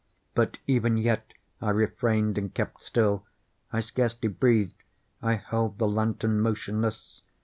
[0.33, 3.23] But even yet I refrained and kept still.
[3.71, 4.81] I scarcely breathed.
[5.21, 7.21] I held the lantern motionless.